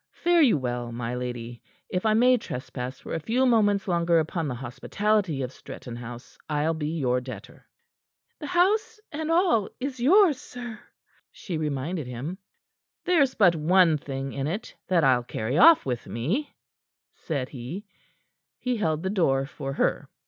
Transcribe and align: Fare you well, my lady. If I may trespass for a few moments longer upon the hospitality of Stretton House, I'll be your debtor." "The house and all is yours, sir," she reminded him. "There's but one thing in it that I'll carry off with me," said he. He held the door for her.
Fare 0.13 0.41
you 0.41 0.57
well, 0.57 0.91
my 0.91 1.13
lady. 1.13 1.61
If 1.87 2.07
I 2.07 2.15
may 2.15 2.35
trespass 2.35 2.99
for 2.99 3.13
a 3.13 3.19
few 3.19 3.45
moments 3.45 3.87
longer 3.87 4.17
upon 4.17 4.47
the 4.47 4.55
hospitality 4.55 5.43
of 5.43 5.51
Stretton 5.51 5.95
House, 5.95 6.39
I'll 6.49 6.73
be 6.73 6.97
your 6.97 7.21
debtor." 7.21 7.67
"The 8.39 8.47
house 8.47 8.99
and 9.11 9.29
all 9.29 9.69
is 9.79 9.99
yours, 9.99 10.41
sir," 10.41 10.79
she 11.31 11.55
reminded 11.59 12.07
him. 12.07 12.39
"There's 13.05 13.35
but 13.35 13.55
one 13.55 13.99
thing 13.99 14.33
in 14.33 14.47
it 14.47 14.73
that 14.87 15.03
I'll 15.03 15.21
carry 15.21 15.59
off 15.59 15.85
with 15.85 16.07
me," 16.07 16.49
said 17.13 17.49
he. 17.49 17.85
He 18.57 18.77
held 18.77 19.03
the 19.03 19.11
door 19.11 19.45
for 19.45 19.73
her. 19.73 20.09